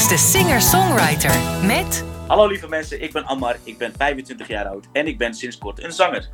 is 0.00 0.08
de 0.08 0.16
singer-songwriter 0.16 1.38
met... 1.66 2.04
Hallo 2.26 2.46
lieve 2.46 2.68
mensen, 2.68 3.02
ik 3.02 3.12
ben 3.12 3.24
Ammar, 3.24 3.56
ik 3.64 3.78
ben 3.78 3.92
25 3.96 4.48
jaar 4.48 4.66
oud 4.66 4.86
en 4.92 5.06
ik 5.06 5.18
ben 5.18 5.34
sinds 5.34 5.58
kort 5.58 5.84
een 5.84 5.92
zanger. 5.92 6.28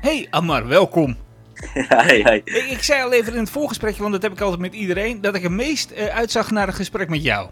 Hey 0.00 0.26
Ammar, 0.30 0.66
welkom. 0.66 1.16
Hi, 2.06 2.22
hi. 2.28 2.40
Ik, 2.44 2.66
ik 2.70 2.82
zei 2.82 3.02
al 3.02 3.12
even 3.12 3.32
in 3.32 3.38
het 3.38 3.50
voorgesprekje, 3.50 4.00
want 4.00 4.12
dat 4.12 4.22
heb 4.22 4.32
ik 4.32 4.40
altijd 4.40 4.60
met 4.60 4.72
iedereen, 4.72 5.20
dat 5.20 5.34
ik 5.34 5.42
het 5.42 5.52
meest 5.52 5.90
eh, 5.90 6.06
uitzag 6.06 6.50
naar 6.50 6.68
een 6.68 6.74
gesprek 6.74 7.08
met 7.08 7.22
jou. 7.22 7.50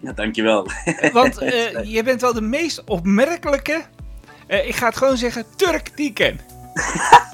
Ja, 0.00 0.12
dankjewel. 0.12 0.68
Want 1.12 1.38
eh, 1.42 1.84
je 1.84 2.02
bent 2.02 2.20
wel 2.20 2.34
de 2.34 2.40
meest 2.40 2.84
opmerkelijke, 2.84 3.84
eh, 4.46 4.68
ik 4.68 4.74
ga 4.74 4.86
het 4.86 4.96
gewoon 4.96 5.16
zeggen, 5.16 5.44
Turk 5.56 5.96
die 5.96 6.08
ik 6.08 6.14
ken. 6.14 6.40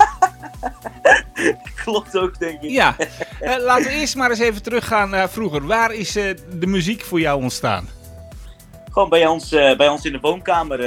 Klopt 1.85 2.19
ook, 2.19 2.39
denk 2.39 2.63
ik. 2.63 2.71
Ja, 2.71 2.97
Eh, 3.41 3.57
laten 3.59 3.85
we 3.85 3.91
eerst 3.91 4.17
maar 4.17 4.31
eens 4.31 4.39
even 4.39 4.63
teruggaan 4.63 5.11
naar 5.11 5.31
vroeger. 5.31 5.67
Waar 5.67 5.93
is 5.95 6.17
eh, 6.17 6.37
de 6.59 6.67
muziek 6.67 7.03
voor 7.03 7.21
jou 7.21 7.43
ontstaan? 7.43 7.89
Gewoon 8.91 9.09
bij 9.09 9.27
ons, 9.27 9.53
eh, 9.53 9.77
bij 9.77 9.89
ons 9.89 10.05
in 10.05 10.13
de 10.13 10.21
woonkamer. 10.21 10.79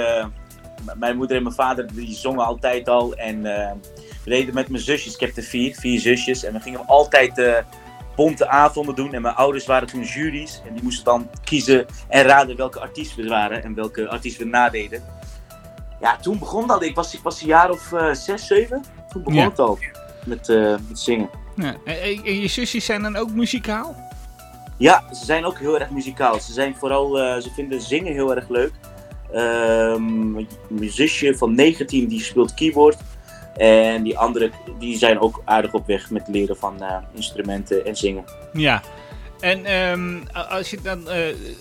mijn 0.95 1.17
moeder 1.17 1.37
en 1.37 1.43
mijn 1.43 1.55
vader 1.55 1.93
die 1.93 2.15
zongen 2.15 2.45
altijd 2.45 2.89
al. 2.89 3.15
En 3.15 3.41
we 4.23 4.29
deden 4.29 4.53
met 4.53 4.69
mijn 4.69 4.83
zusjes, 4.83 5.13
ik 5.13 5.19
heb 5.19 5.37
er 5.37 5.43
vier, 5.43 5.75
vier 5.75 5.99
zusjes. 5.99 6.43
En 6.43 6.53
we 6.53 6.59
gingen 6.59 6.87
altijd 6.87 7.63
bonte 8.15 8.47
avonden 8.47 8.95
doen. 8.95 9.13
En 9.13 9.21
mijn 9.21 9.35
ouders 9.35 9.65
waren 9.65 9.87
toen 9.87 10.03
juries. 10.03 10.61
En 10.67 10.73
die 10.73 10.83
moesten 10.83 11.05
dan 11.05 11.29
kiezen 11.43 11.85
en 12.07 12.23
raden 12.23 12.55
welke 12.55 12.79
artiest 12.79 13.15
we 13.15 13.27
waren 13.27 13.63
en 13.63 13.73
welke 13.73 14.09
artiest 14.09 14.37
we 14.37 14.45
nadeden. 14.45 15.03
Ja, 16.01 16.17
toen 16.17 16.39
begon 16.39 16.67
dat. 16.67 16.83
Ik 16.83 16.95
was, 16.95 17.13
ik 17.13 17.21
was 17.23 17.41
een 17.41 17.47
jaar 17.47 17.69
of 17.69 17.93
zes, 18.11 18.47
zeven. 18.47 18.83
Toen 19.13 19.23
begon 19.23 19.39
Ja. 19.39 19.49
het 19.49 19.59
al 19.59 19.77
met, 20.25 20.49
eh, 20.49 20.75
met 20.87 20.99
zingen. 20.99 21.29
Ja, 21.55 21.75
en 21.85 22.39
je 22.41 22.47
zusjes 22.47 22.85
zijn 22.85 23.01
dan 23.01 23.15
ook 23.15 23.31
muzikaal? 23.31 23.95
Ja, 24.77 25.03
ze 25.13 25.25
zijn 25.25 25.45
ook 25.45 25.59
heel 25.59 25.79
erg 25.79 25.89
muzikaal. 25.89 26.39
Ze, 26.39 26.53
zijn 26.53 26.75
vooral, 26.75 27.19
eh, 27.19 27.41
ze 27.41 27.49
vinden 27.55 27.81
zingen 27.81 28.13
heel 28.13 28.35
erg 28.35 28.49
leuk. 28.49 28.71
Ehm, 29.33 30.31
mijn 30.31 30.89
zusje 30.91 31.37
van 31.37 31.55
19 31.55 32.07
die 32.07 32.21
speelt 32.21 32.53
keyboard. 32.53 32.97
En 33.57 34.03
die 34.03 34.17
andere 34.17 34.51
die 34.79 34.97
zijn 34.97 35.19
ook 35.19 35.41
aardig 35.45 35.73
op 35.73 35.87
weg 35.87 36.09
met 36.09 36.27
leren 36.27 36.57
van 36.57 36.81
eh, 36.81 36.97
instrumenten 37.13 37.85
en 37.85 37.95
zingen. 37.95 38.23
Ja. 38.53 38.81
En 39.39 39.65
ehm, 39.65 40.17
als 40.49 40.69
je 40.69 40.77
dan 40.83 41.07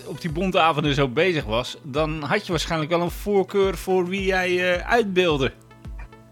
op 0.05 0.21
die 0.21 0.31
bonte 0.31 0.59
avonden 0.59 0.93
zo 0.93 1.07
bezig 1.07 1.43
was, 1.45 1.77
dan 1.83 2.23
had 2.23 2.45
je 2.45 2.51
waarschijnlijk 2.51 2.91
wel 2.91 3.01
een 3.01 3.11
voorkeur 3.11 3.77
voor 3.77 4.07
wie 4.07 4.25
jij 4.25 4.75
eh 4.75 4.89
uitbeelde. 4.91 5.51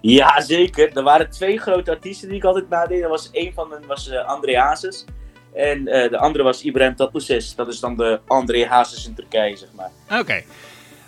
Ja, 0.02 0.41
zeker. 0.41 0.97
Er 0.97 1.03
waren 1.03 1.30
twee 1.30 1.57
grote 1.59 1.91
artiesten 1.91 2.27
die 2.27 2.38
ik 2.38 2.44
altijd 2.44 2.69
nadeed. 2.69 3.05
Was 3.07 3.30
een 3.31 3.52
van 3.55 3.71
hen 3.71 3.85
was 3.88 4.09
eh, 4.09 4.25
André 4.27 4.57
Hazes. 4.59 5.05
En 5.53 5.88
eh, 5.88 6.09
de 6.09 6.17
andere 6.17 6.44
was 6.44 6.61
Ibrahim 6.63 6.95
Tatlıses. 6.95 7.55
Dat 7.55 7.67
is 7.67 7.80
dan 7.80 7.97
de 7.97 8.19
André 8.27 8.66
Hazes 8.66 9.07
in 9.07 9.13
Turkije, 9.13 9.55
zeg 9.57 9.69
maar. 9.75 10.19
Oké. 10.19 10.41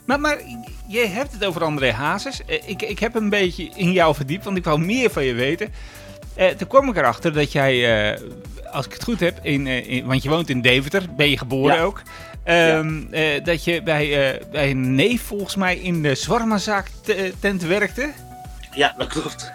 Maar, 0.06 0.20
maar 0.20 0.38
je 0.88 1.06
hebt 1.08 1.32
het 1.32 1.46
over 1.46 1.64
André 1.64 1.92
Hazes. 1.92 2.46
Eh, 2.46 2.70
Ik, 2.70 2.82
ik 2.82 3.00
heb 3.00 3.16
een 3.16 3.30
beetje 3.30 3.70
in 3.76 3.92
jou 3.92 4.16
verdiept, 4.16 4.44
want 4.44 4.58
ik 4.58 4.64
wou 4.64 4.80
meer 4.80 5.10
van 5.10 5.24
je 5.24 5.34
weten. 5.34 5.74
Eh, 6.36 6.48
toen 6.50 6.68
kwam 6.68 6.90
ik 6.90 6.98
erachter 6.98 7.34
dat 7.34 7.52
jij, 7.52 8.18
als 8.72 8.86
ik 8.86 8.94
het 8.94 9.04
goed 9.04 9.20
heb, 9.20 9.40
in, 9.42 9.68
in- 9.68 10.06
want 10.06 10.24
je 10.24 10.30
woont 10.30 10.50
in 10.50 10.62
Deventer, 10.62 11.04
ben 11.18 11.30
je 11.30 11.38
geboren 11.38 11.76
Ja. 11.76 11.82
ook. 11.82 12.02
Ehm, 12.44 13.02
eh, 13.12 13.44
dat 13.44 13.64
je 13.64 13.84
bij, 13.84 14.40
bij 14.52 14.70
een 14.70 14.96
neef 14.96 15.22
volgens 15.22 15.56
mij 15.56 15.76
in 15.78 16.02
de 16.02 16.16
Zwarmazaak 16.16 16.88
te- 17.02 17.34
tent 17.40 17.64
werkte. 17.64 18.10
Ja, 18.76 18.94
dat 18.98 19.08
klopt. 19.08 19.52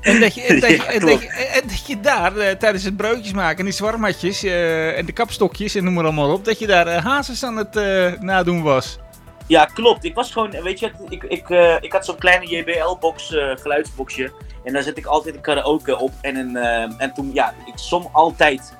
En 0.00 0.20
dat 0.20 0.34
je, 0.34 0.42
en 0.42 0.60
dat 0.60 0.70
je, 0.70 0.84
en 0.84 1.00
dat 1.00 1.20
je, 1.20 1.28
en 1.28 1.68
dat 1.68 1.86
je 1.86 2.00
daar 2.00 2.36
eh, 2.36 2.56
tijdens 2.56 2.84
het 2.84 2.96
broodjes 2.96 3.32
maken 3.32 3.58
en 3.58 3.64
die 3.64 3.72
zwarmatjes 3.72 4.42
eh, 4.42 4.98
en 4.98 5.06
de 5.06 5.12
kapstokjes 5.12 5.74
en 5.74 5.84
noem 5.84 5.94
maar 5.94 6.04
allemaal 6.04 6.32
op, 6.32 6.44
dat 6.44 6.58
je 6.58 6.66
daar 6.66 6.86
eh, 6.86 7.04
hazes 7.04 7.44
aan 7.44 7.56
het 7.56 7.74
nadoen 8.20 8.62
was. 8.62 8.98
Ja, 9.46 9.64
klopt. 9.64 10.04
Ik 10.04 10.14
was 10.14 10.32
gewoon, 10.32 10.50
weet 10.50 10.78
je, 10.78 10.90
ik, 11.08 11.22
ik, 11.22 11.48
ik 11.80 11.92
had 11.92 12.04
zo'n 12.04 12.18
kleine 12.18 12.46
JBL-box, 12.46 13.28
geluidsboxje. 13.54 14.32
En 14.64 14.72
daar 14.72 14.82
zet 14.82 14.98
ik 14.98 15.06
altijd 15.06 15.34
een 15.34 15.40
karaoke 15.40 15.98
op. 15.98 16.12
En, 16.20 16.36
een, 16.36 16.56
en 16.98 17.14
toen, 17.14 17.30
ja, 17.32 17.54
ik 17.66 17.78
zong 17.78 18.08
altijd 18.12 18.76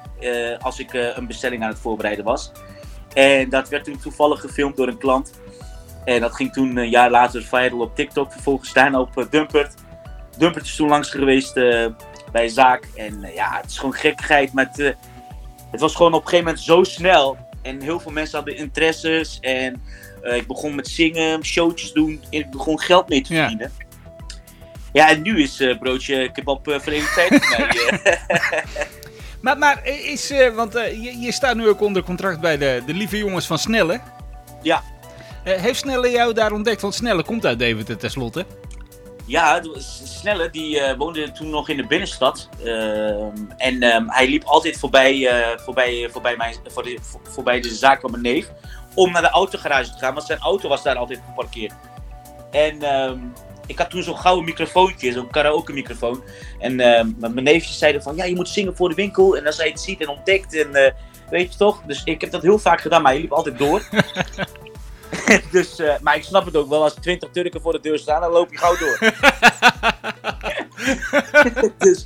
als 0.61 0.79
ik 0.79 0.93
een 0.93 1.27
bestelling 1.27 1.63
aan 1.63 1.69
het 1.69 1.79
voorbereiden 1.79 2.25
was. 2.25 2.53
En 3.15 3.49
dat 3.49 3.69
werd 3.69 3.85
toen 3.85 3.99
toevallig 3.99 4.41
gefilmd 4.41 4.77
door 4.77 4.89
een 4.89 4.99
klant. 4.99 5.33
En 6.15 6.21
dat 6.21 6.35
ging 6.35 6.53
toen 6.53 6.77
een 6.77 6.89
jaar 6.91 7.11
later 7.11 7.43
viral 7.43 7.81
op 7.81 7.95
TikTok. 7.95 8.33
Vervolgens 8.33 8.69
staan 8.69 8.95
op 8.95 9.19
eh, 9.19 9.25
Dumpert. 9.31 9.75
Dumpert 10.39 10.65
is 10.65 10.77
toen 10.77 10.89
langs 10.89 11.11
geweest 11.11 11.57
eh, 11.57 11.87
bij 12.33 12.49
Zaak. 12.49 12.89
En 12.97 13.25
eh, 13.25 13.35
ja, 13.35 13.57
het 13.63 13.71
is 13.71 13.79
gewoon 13.79 13.95
gekkigheid. 13.95 14.53
Maar 14.53 14.69
het, 14.73 14.97
het 15.71 15.81
was 15.81 15.95
gewoon 15.95 16.13
op 16.15 16.21
een 16.23 16.29
gegeven 16.29 16.45
moment 16.47 16.65
zo 16.65 16.83
snel. 16.83 17.37
En 17.63 17.81
heel 17.81 18.01
veel 18.01 18.13
mensen 18.13 18.37
hadden 18.37 18.57
interesses. 18.57 19.39
En 19.41 19.83
ik 20.23 20.47
begon 20.47 20.75
met 20.75 20.89
zingen, 20.89 21.45
showtjes 21.45 21.93
doen. 21.93 22.23
En 22.31 22.39
ik 22.39 22.51
begon 22.51 22.81
geld 22.81 23.09
mee 23.09 23.21
te 23.23 23.35
Ja. 23.35 23.41
verdienen. 23.41 23.73
Ja, 24.93 25.09
en 25.09 25.23
nu 25.23 25.43
is 25.43 25.61
eh 25.61 25.79
broodje 25.79 26.33
kebab 26.33 26.69
uh, 26.69 26.79
verenigd 26.81 27.15
tijd 27.15 27.45
voor 27.45 27.59
mij. 27.59 28.01
eh. 28.03 28.59
Maar, 29.43 29.59
maar 29.59 29.87
is, 29.87 30.33
want 30.55 30.73
je, 30.73 31.19
je 31.21 31.33
staat 31.33 31.57
nu 31.57 31.69
ook 31.69 31.81
onder 31.81 32.03
contract 32.03 32.41
bij 32.41 32.59
de, 32.59 32.83
de 32.87 32.95
lieve 32.95 33.19
jongens 33.19 33.47
van 33.47 33.59
Snelle. 33.59 34.01
Ja. 34.63 34.83
Eh, 35.49 35.61
heeft 35.61 35.79
Snelle 35.79 36.11
jou 36.11 36.33
daar 36.33 36.53
ontdekt? 36.53 36.81
Want 36.81 36.95
Snelle 36.95 37.25
komt 37.25 37.47
uit 37.47 37.59
Deventer 37.59 37.97
tenslotte. 37.97 38.45
Ja, 39.27 39.63
Snelle 40.05 40.51
die 40.51 40.81
eh, 40.81 40.97
woonde 40.97 41.33
toen 41.33 41.51
nog 41.51 41.69
in 41.69 41.77
de 41.77 41.87
binnenstad. 41.87 42.49
Ehm, 42.65 43.37
en 43.57 43.83
ehm, 43.83 44.05
hij 44.09 44.29
liep 44.29 44.45
altijd 44.45 44.79
voorbij, 44.79 45.29
eh, 45.29 45.59
voorbij, 45.59 46.09
voorbij, 46.13 46.37
mijn, 46.37 46.55
voor 46.67 46.83
de, 46.83 46.99
voor- 47.01 47.21
voorbij 47.23 47.61
de 47.61 47.69
zaak 47.69 48.01
van 48.01 48.11
mijn 48.11 48.23
neef. 48.23 48.51
Om 48.95 49.13
naar 49.13 49.23
de 49.23 49.29
autogarage 49.29 49.91
te 49.91 49.99
gaan, 49.99 50.15
want 50.15 50.27
zijn 50.27 50.39
auto 50.39 50.69
was 50.69 50.83
daar 50.83 50.97
altijd 50.97 51.21
geparkeerd. 51.27 51.73
En 52.51 52.83
ehm, 52.83 53.19
ik 53.67 53.79
had 53.79 53.91
toen 53.91 54.03
zo'n 54.03 54.19
gouden 54.19 54.45
microfoontje, 54.45 55.13
zo'n 55.13 55.31
karaoke 55.31 55.73
microfoon. 55.73 56.23
En 56.59 56.77
mijn 57.19 57.43
neefjes 57.43 57.79
zeiden 57.79 58.03
van, 58.03 58.17
ja 58.17 58.25
je 58.25 58.35
moet 58.35 58.49
zingen 58.49 58.77
voor 58.77 58.89
de 58.89 58.95
winkel. 58.95 59.37
En 59.37 59.47
als 59.47 59.57
hij 59.57 59.69
het 59.69 59.81
ziet 59.81 60.01
en 60.01 60.09
ontdekt 60.09 60.55
en 60.55 60.95
weet 61.31 61.53
je 61.53 61.59
toch. 61.59 61.83
Dus 61.87 62.05
ik 62.05 62.21
heb 62.21 62.31
dat 62.31 62.43
heel 62.43 62.59
vaak 62.59 62.81
gedaan, 62.81 63.03
maar 63.03 63.13
hij 63.13 63.21
liep 63.21 63.33
altijd 63.33 63.59
door. 63.59 63.83
dus, 65.53 65.79
eh, 65.79 65.95
maar 66.01 66.17
ik 66.17 66.23
snap 66.23 66.45
het 66.45 66.57
ook 66.57 66.69
wel, 66.69 66.83
als 66.83 66.95
20 66.95 67.29
Turken 67.33 67.61
voor 67.61 67.73
de 67.73 67.81
deur 67.81 67.99
staan, 67.99 68.21
dan 68.21 68.31
loop 68.31 68.51
je 68.51 68.59
gauw 68.59 68.77
door. 68.77 68.99
dus, 71.79 72.05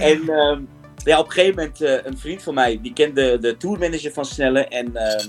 en 0.00 0.28
ehm, 0.28 0.60
ja, 1.04 1.18
op 1.18 1.26
een 1.26 1.32
gegeven 1.32 1.54
moment, 1.56 1.80
eh, 1.80 2.04
een 2.04 2.18
vriend 2.18 2.42
van 2.42 2.54
mij, 2.54 2.78
die 2.82 2.92
kende 2.92 3.38
de 3.38 3.56
tourmanager 3.56 4.12
van 4.12 4.24
Snelle. 4.24 4.60
En 4.66 4.96
ehm, 4.96 5.26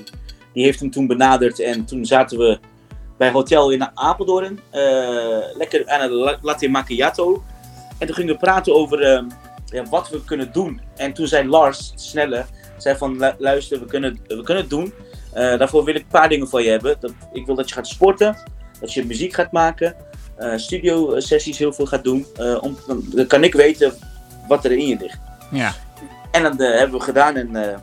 die 0.53 0.63
heeft 0.63 0.79
hem 0.79 0.91
toen 0.91 1.07
benaderd. 1.07 1.59
En 1.59 1.85
toen 1.85 2.05
zaten 2.05 2.37
we 2.37 2.59
bij 3.17 3.27
een 3.27 3.33
hotel 3.33 3.71
in 3.71 3.97
Apeldoorn. 3.97 4.59
eh, 4.69 5.37
lekker 5.57 5.87
aan 5.89 6.01
een 6.01 6.11
la- 6.11 6.37
latte 6.41 6.67
macchiato. 6.67 7.43
En 7.97 8.07
toen 8.07 8.15
gingen 8.15 8.33
we 8.33 8.39
praten 8.39 8.75
over 8.75 9.01
ehm, 9.01 9.25
ja, 9.65 9.83
wat 9.89 10.09
we 10.09 10.23
kunnen 10.23 10.51
doen. 10.51 10.81
En 10.95 11.13
toen 11.13 11.27
zei 11.27 11.47
Lars, 11.47 11.91
Snelle, 11.95 12.45
zei 12.77 12.97
van 12.97 13.17
"Lu- 13.17 13.33
luister, 13.37 13.79
we 13.79 13.85
kunnen, 13.85 14.19
we 14.27 14.43
kunnen 14.43 14.63
het 14.63 14.69
doen. 14.69 14.93
Eh, 15.33 15.57
daarvoor 15.57 15.83
wil 15.83 15.95
ik 15.95 16.01
een 16.01 16.07
paar 16.07 16.29
dingen 16.29 16.47
van 16.47 16.63
je 16.63 16.69
hebben. 16.69 16.95
Dat, 16.99 17.13
ik 17.33 17.45
wil 17.45 17.55
dat 17.55 17.69
je 17.69 17.75
gaat 17.75 17.87
sporten, 17.87 18.37
dat 18.79 18.93
je 18.93 19.05
muziek 19.05 19.33
gaat 19.33 19.51
maken, 19.51 19.95
eh, 20.35 20.51
studio 20.55 21.19
sessies 21.19 21.57
heel 21.57 21.73
veel 21.73 21.85
gaat 21.85 22.03
doen. 22.03 22.25
Eh, 22.35 22.57
om, 22.63 22.77
dan, 22.87 23.03
dan 23.15 23.27
kan 23.27 23.43
ik 23.43 23.53
weten 23.53 23.93
wat 24.47 24.65
er 24.65 24.71
in 24.71 24.87
je 24.87 24.97
ligt. 24.99 25.19
Ja. 25.51 25.73
En 26.31 26.43
dat 26.43 26.59
eh, 26.59 26.77
hebben 26.77 26.97
we 26.99 27.05
gedaan 27.05 27.35
en 27.35 27.55
eh, 27.55 27.77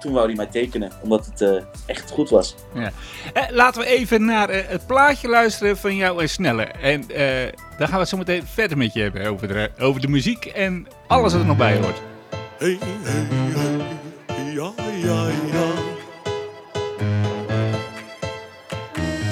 toen 0.00 0.12
wou 0.12 0.26
hij 0.26 0.34
mij 0.36 0.46
tekenen, 0.46 0.92
omdat 1.02 1.26
het 1.26 1.40
eh, 1.40 1.62
echt 1.86 2.10
goed 2.10 2.30
was. 2.30 2.54
Eh, 2.74 3.42
laten 3.50 3.80
we 3.80 3.86
even 3.86 4.24
naar 4.24 4.48
eh, 4.48 4.62
het 4.66 4.86
plaatje 4.86 5.28
luisteren 5.28 5.76
van 5.76 5.96
jou 5.96 6.22
en 6.22 6.28
Snelle. 6.28 6.62
En 6.64 7.10
eh, 7.10 7.52
dan 7.78 7.86
gaan 7.86 7.94
we 7.94 8.00
het 8.00 8.08
zo 8.08 8.16
meteen 8.16 8.46
verder 8.46 8.76
met 8.76 8.92
je 8.92 9.02
hebben 9.02 9.26
over 9.26 9.48
de, 9.48 9.70
over 9.78 10.00
de 10.00 10.08
muziek 10.08 10.44
en 10.44 10.86
alles 11.06 11.32
wat 11.32 11.40
er 11.40 11.46
nog 11.46 11.56
bij 11.56 11.76
hoort. 11.76 12.00
Hey, 12.58 12.78
hey, 12.80 13.26
hey, 14.26 14.52
ja, 14.52 14.72
ja, 15.02 15.28
ja. 15.52 15.53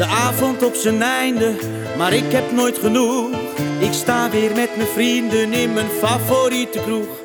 De 0.03 0.09
avond 0.09 0.65
op 0.65 0.75
zijn 0.75 1.03
einde, 1.03 1.55
maar 1.97 2.13
ik 2.13 2.33
heb 2.33 2.53
nooit 2.53 2.79
genoeg. 2.79 3.31
Ik 3.79 3.93
sta 3.93 4.31
weer 4.31 4.51
met 4.55 4.77
mijn 4.77 4.89
vrienden 4.89 5.53
in 5.53 5.73
mijn 5.73 5.89
favoriete 6.01 6.81
kroeg. 6.81 7.21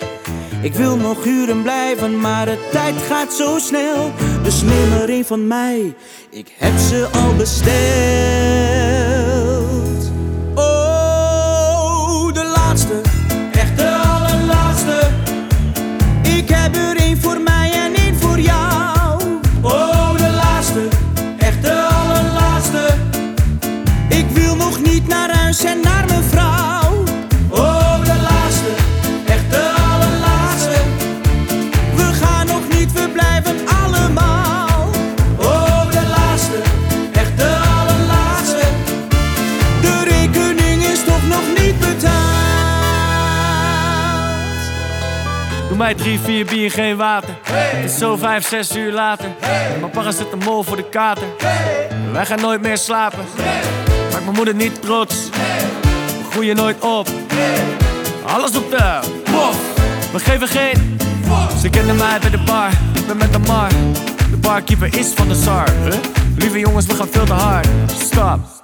Ik 0.61 0.73
wil 0.73 0.97
nog 0.97 1.25
uren 1.25 1.61
blijven, 1.61 2.19
maar 2.19 2.45
de 2.45 2.67
tijd 2.71 2.95
gaat 3.09 3.33
zo 3.33 3.57
snel. 3.59 4.11
Dus 4.43 4.61
neem 4.61 4.91
er 4.93 5.09
een 5.09 5.25
van 5.25 5.47
mij, 5.47 5.95
ik 6.29 6.53
heb 6.57 6.77
ze 6.77 7.07
al 7.11 7.35
besteld. 7.35 9.06
en 25.63 25.79
naar 25.81 26.05
mijn 26.07 26.23
vrouw. 26.23 27.03
Oh, 27.49 28.03
de 28.03 28.15
laatste, 28.21 28.69
echt 29.25 29.51
de 29.51 29.73
allerlaatste. 29.91 30.81
We 31.95 32.13
gaan 32.21 32.47
nog 32.47 32.61
niet, 32.69 32.91
we 32.91 33.09
blijven 33.09 33.55
allemaal. 33.81 34.89
Oh, 35.37 35.91
de 35.91 36.07
laatste, 36.07 36.61
echt 37.11 37.37
de 37.37 37.57
allerlaatste. 37.79 38.59
De 39.81 40.03
rekening 40.03 40.83
is 40.83 41.03
toch 41.03 41.27
nog 41.27 41.43
niet 41.63 41.79
betaald. 41.79 42.07
Doe 45.67 45.77
mij 45.77 45.93
drie, 45.93 46.19
vier 46.19 46.45
bier, 46.45 46.71
geen 46.71 46.97
water. 46.97 47.37
Het 47.43 47.91
is 47.91 47.97
zo 47.97 48.15
vijf, 48.15 48.47
zes 48.47 48.75
uur 48.75 48.91
later. 48.91 49.29
Hey. 49.39 49.89
Mijn 49.93 50.13
zit 50.13 50.31
een 50.31 50.41
mol 50.45 50.63
voor 50.63 50.77
de 50.77 50.89
kater. 50.89 51.27
Wij 52.11 52.25
gaan 52.25 52.41
nooit 52.41 52.61
meer 52.61 52.77
slapen 52.77 53.25
mijn 54.27 54.39
moeder 54.39 54.55
niet 54.55 54.81
trots. 54.81 55.29
We 55.29 56.29
groeien 56.31 56.55
nooit 56.55 56.79
op. 56.79 57.07
Alles 58.25 58.55
op 58.55 58.69
de 58.69 58.99
bof. 59.31 59.57
We 60.11 60.19
geven 60.19 60.47
geen. 60.47 60.97
Ze 61.61 61.69
kennen 61.69 61.95
mij 61.95 62.19
bij 62.19 62.29
de 62.29 62.43
bar. 62.45 62.69
Ik 62.93 63.07
ben 63.07 63.17
met 63.17 63.33
de 63.33 63.39
mar. 63.39 63.69
De 64.31 64.37
barkeeper 64.37 64.97
is 64.97 65.07
van 65.07 65.27
de. 65.27 65.35
Huh? 65.83 65.93
Lieve 66.37 66.59
jongens, 66.59 66.85
we 66.85 66.93
gaan 66.93 67.07
veel 67.11 67.25
te 67.25 67.33
hard. 67.33 67.67
Stop. 67.99 68.56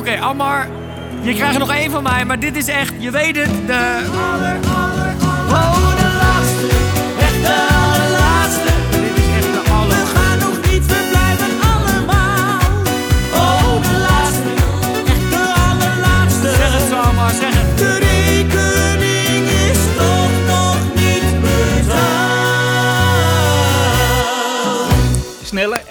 Oké, 0.00 0.20
Ammar, 0.20 0.68
je 1.22 1.34
krijgt 1.34 1.58
nog 1.58 1.72
één 1.72 1.90
van 1.90 2.02
mij, 2.02 2.24
maar 2.24 2.38
dit 2.38 2.56
is 2.56 2.68
echt, 2.68 2.92
je 2.98 3.10
weet 3.10 3.36
het, 3.36 3.66
de... 3.66 4.04
Laatste, 5.50 5.99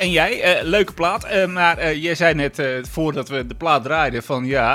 En 0.09 0.15
jij, 0.15 0.41
eh, 0.41 0.63
leuke 0.63 0.93
plaat. 0.93 1.23
Eh, 1.23 1.45
maar 1.45 1.77
eh, 1.77 2.03
jij 2.03 2.15
zei 2.15 2.33
net, 2.33 2.61
voordat 2.81 3.29
we 3.29 3.47
de 3.47 3.55
plaat 3.55 3.83
draaiden, 3.83 4.23
van 4.23 4.45
ja, 4.45 4.73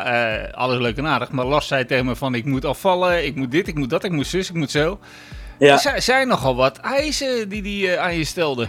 alles 0.52 0.78
leuk 0.78 0.96
en 0.96 1.06
aardig. 1.06 1.30
Maar 1.30 1.44
Lars 1.44 1.66
zei 1.66 1.84
tegen 1.84 2.06
me 2.06 2.16
van, 2.16 2.34
ik 2.34 2.44
moet 2.44 2.64
afvallen, 2.64 3.24
ik 3.24 3.34
moet 3.34 3.50
dit, 3.50 3.68
ik 3.68 3.74
moet 3.74 3.90
dat, 3.90 4.04
ik 4.04 4.10
moet 4.10 4.26
zus, 4.26 4.48
ik 4.48 4.54
moet 4.54 4.70
zo. 4.70 4.98
Ja. 5.58 5.84
Er 5.84 6.02
zijn- 6.02 6.28
nogal 6.28 6.56
wat 6.56 6.78
eisen 6.78 7.48
die 7.48 7.62
die 7.62 7.98
aan 7.98 8.16
je 8.16 8.24
stelde. 8.24 8.68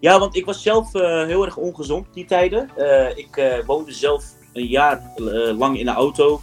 Ja, 0.00 0.18
want 0.18 0.36
ik 0.36 0.44
was 0.44 0.62
zelf 0.62 0.92
heel 0.92 1.44
erg 1.44 1.56
ongezond 1.56 2.06
die 2.14 2.24
tijden. 2.24 2.70
Ik 3.14 3.62
woonde 3.66 3.92
zelf 3.92 4.24
een 4.52 4.66
jaar 4.66 5.02
lang 5.58 5.78
in 5.78 5.84
de 5.84 5.92
auto. 5.92 6.40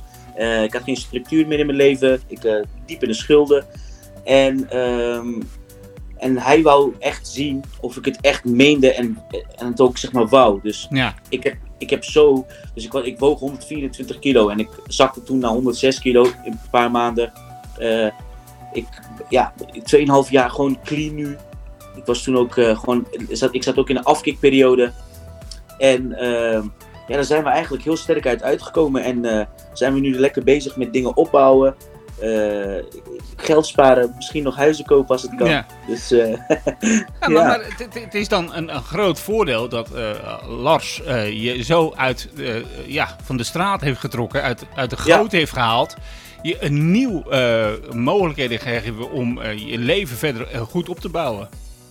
Ik 0.64 0.74
had 0.74 0.84
geen 0.84 0.96
structuur 0.96 1.48
meer 1.48 1.60
in 1.60 1.66
mijn 1.66 1.78
leven. 1.78 2.22
Ik 2.28 2.40
diep 2.86 3.02
in 3.02 3.08
de 3.08 3.14
schulden. 3.14 3.66
En, 4.24 4.70
ehm, 4.70 5.42
en 6.24 6.38
hij 6.38 6.62
wou 6.62 6.94
echt 7.00 7.28
zien 7.28 7.64
of 7.82 7.98
ik 7.98 8.06
het 8.06 8.22
echt 8.22 8.46
meende 8.46 8.94
en, 8.94 9.18
en 9.56 9.68
het 9.68 9.82
ook 9.82 9.98
zeg 9.98 10.12
maar 10.12 10.28
wou. 10.28 10.60
Dus 10.62 10.88
Ja, 10.90 11.16
ik 11.30 11.44
heb, 11.44 11.56
ik 11.78 11.90
heb 11.90 12.04
zo. 12.04 12.46
Dus 12.74 12.86
ik, 12.86 12.94
ik 12.94 13.20
woog 13.20 13.40
124 13.40 14.20
kilo 14.20 14.50
en 14.50 14.60
ik 14.60 14.70
zakte 14.88 15.24
toen 15.24 15.40
naar 15.40 15.52
106 15.52 16.00
kilo 16.00 16.24
in 16.24 16.52
een 16.52 16.60
paar 16.72 16.92
maanden. 16.92 17.34
Eh, 17.78 18.06
ik, 18.74 18.86
ja, 19.30 19.54
2,5 20.26 20.30
jaar 20.30 20.50
gewoon 20.50 20.80
clean 20.84 21.16
nu. 21.16 21.38
Ik 21.96 22.06
was 22.06 22.24
toen 22.24 22.38
ook 22.38 22.58
eh, 22.58 22.80
gewoon. 22.80 23.08
ik 23.12 23.28
Zat, 23.30 23.56
ik 23.56 23.64
zat 23.64 23.78
ook 23.78 23.90
in 23.90 23.96
een 23.96 24.04
afkikperiode. 24.04 24.92
En 25.78 26.14
ehm, 26.14 26.64
ja, 27.08 27.16
daar 27.16 27.24
zijn 27.24 27.44
we 27.44 27.50
eigenlijk 27.50 27.84
heel 27.84 27.98
sterk 27.98 28.28
uit 28.28 28.44
uitgekomen. 28.44 29.04
En 29.04 29.26
eh, 29.26 29.46
zijn 29.74 29.94
we 29.94 30.00
nu 30.00 30.20
lekker 30.20 30.44
bezig 30.44 30.76
met 30.76 30.94
dingen 30.94 31.18
opbouwen. 31.18 31.76
Eh, 32.24 32.84
geld 33.38 33.66
sparen, 33.66 34.14
misschien 34.16 34.44
nog 34.44 34.56
huizen 34.56 34.86
kopen 34.86 35.10
als 35.10 35.22
het 35.22 35.36
kan. 35.36 35.50
ja. 35.50 35.66
Dus 35.88 36.12
eh, 36.12 36.30
Ja, 37.20 37.28
maar, 37.28 37.32
Ja. 37.32 37.44
maar 37.44 37.64
het, 37.78 37.88
het- 37.94 38.14
is 38.14 38.28
dan 38.28 38.54
een, 38.54 38.76
een 38.76 38.84
groot 38.84 39.20
voordeel 39.20 39.70
dat 39.70 39.92
eh, 39.94 40.10
Lars 40.48 41.02
je 41.34 41.64
zo 41.64 41.94
uit, 41.96 42.30
ja, 42.88 43.16
van 43.24 43.38
de 43.38 43.44
straat 43.44 43.82
heeft 43.82 44.00
getrokken, 44.00 44.42
uit, 44.42 44.66
uit 44.76 44.90
de 44.90 44.98
Ja. 45.06 45.18
goot 45.18 45.32
heeft 45.32 45.52
gehaald. 45.54 45.96
Je 46.42 46.58
een 46.60 46.92
nieuw 46.92 47.24
mogelijkheden 47.94 48.60
gegeven 48.60 49.12
om 49.12 49.42
je 49.44 49.78
leven 49.78 50.18
verder 50.18 50.48
goed 50.70 50.90
op 50.90 51.00
te 51.00 51.10
bouwen. 51.10 51.50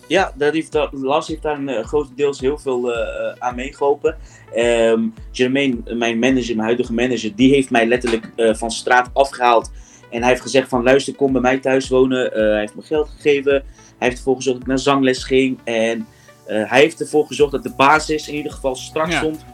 Ja, 0.08 0.32
dat 0.35 0.52
heeft, 0.52 0.73
dat, 0.73 0.88
Lars 0.93 1.26
heeft 1.28 1.43
daar 1.43 1.58
een 1.58 1.85
grotendeels 1.85 2.40
heel 2.40 2.58
veel 2.58 2.94
aan 3.38 3.55
meegeholpen. 3.55 4.17
Ehm 4.55 5.00
Jermaine, 5.31 5.94
mijn 5.94 6.19
manager, 6.19 6.55
mijn 6.55 6.67
huidige 6.67 6.93
manager, 6.93 7.32
die 7.37 7.55
heeft 7.55 7.70
mij 7.70 7.87
letterlijk 7.87 8.28
van 8.37 8.70
straat 8.70 9.11
afgehaald. 9.12 9.70
En 10.12 10.20
hij 10.20 10.29
heeft 10.29 10.43
gezegd 10.43 10.69
van 10.69 10.82
luister, 10.82 11.14
kom 11.14 11.32
bij 11.32 11.41
mij 11.41 11.59
thuis 11.59 11.88
wonen. 11.88 12.32
Eh, 12.35 12.41
hij 12.43 12.61
heeft 12.61 12.75
me 12.75 12.82
geld 12.82 13.09
gegeven. 13.17 13.53
Hij 13.53 14.09
heeft 14.09 14.17
ervoor 14.17 14.37
gezorgd 14.37 14.59
dat 14.59 14.69
ik 14.69 14.75
naar 14.75 14.85
zangles 14.85 15.25
ging. 15.25 15.59
En 15.64 16.06
eh, 16.47 16.70
hij 16.70 16.81
heeft 16.81 17.00
ervoor 17.00 17.26
gezorgd 17.26 17.53
dat 17.53 17.62
de 17.62 17.73
basis 17.76 18.29
in 18.29 18.35
ieder 18.35 18.53
geval 18.53 18.75
strak 18.76 19.11
Ja. 19.11 19.19
stond. 19.19 19.44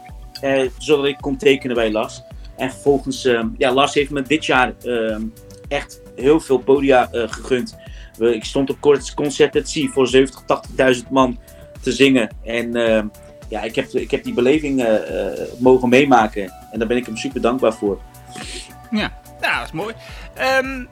eh, 0.41 0.61
zodat 0.77 1.05
ik 1.05 1.17
kon 1.21 1.37
tekenen 1.37 1.75
bij 1.75 1.91
Lars. 1.91 2.21
En 2.57 2.71
vervolgens, 2.71 3.25
ehm, 3.25 3.47
ja, 3.57 3.73
Lars 3.73 3.93
heeft 3.93 4.09
me 4.11 4.21
dit 4.21 4.45
jaar 4.45 4.73
ehm, 4.83 5.21
echt 5.67 6.01
heel 6.15 6.39
veel 6.39 6.57
podia 6.57 7.09
gegund. 7.11 7.77
Ik 8.19 8.43
stond 8.43 8.69
op 8.69 9.01
Concert 9.15 9.55
at 9.55 9.69
Sea 9.69 9.87
voor 9.87 10.07
70, 10.07 10.43
80.000 10.45 11.09
man 11.09 11.39
te 11.81 11.91
zingen. 11.91 12.29
En 12.43 12.75
ehm, 12.75 13.07
ja, 13.49 13.61
ik 13.61 13.75
heb, 13.75 13.87
ik 13.87 14.11
heb 14.11 14.23
die 14.23 14.33
beleving 14.33 14.87
mogen 15.57 15.89
meemaken. 15.89 16.43
En 16.71 16.79
daar 16.79 16.87
ben 16.87 16.97
ik 16.97 17.05
hem 17.05 17.17
super 17.17 17.41
dankbaar 17.41 17.73
voor. 17.73 17.99
Ja, 18.91 19.11
nou, 19.49 19.59
dat 19.59 19.67
is 19.67 19.81
mooi. 19.81 19.93
Ehm, 20.35 20.83